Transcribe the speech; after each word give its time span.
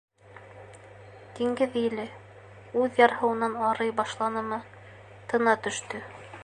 Диңгеҙ 1.39 1.77
еле, 1.81 2.05
үҙ 2.83 2.99
ярһыуынан 3.05 3.61
арый 3.73 3.93
башланымы, 4.01 4.61
тына 5.35 5.57
төштө. 5.69 6.01